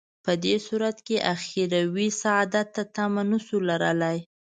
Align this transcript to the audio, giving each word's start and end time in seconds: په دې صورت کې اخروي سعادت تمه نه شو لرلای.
په 0.25 0.31
دې 0.43 0.55
صورت 0.67 0.97
کې 1.07 1.17
اخروي 1.33 2.07
سعادت 2.21 2.69
تمه 2.95 3.23
نه 3.31 3.39
شو 3.45 3.57
لرلای. 3.69 4.19